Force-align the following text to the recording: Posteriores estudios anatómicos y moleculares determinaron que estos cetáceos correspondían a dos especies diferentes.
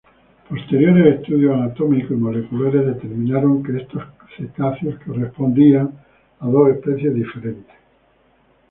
Posteriores 0.49 1.19
estudios 1.19 1.53
anatómicos 1.55 2.09
y 2.09 2.13
moleculares 2.15 2.87
determinaron 2.87 3.61
que 3.61 3.77
estos 3.77 4.01
cetáceos 4.35 4.95
correspondían 5.05 5.91
a 6.39 6.47
dos 6.47 6.69
especies 6.69 7.13
diferentes. 7.13 7.75